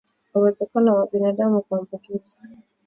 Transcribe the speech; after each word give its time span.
Uwezekano 0.35 0.89
wa 0.97 1.05
binadamu 1.11 1.61
kuambukizwa 1.61 2.41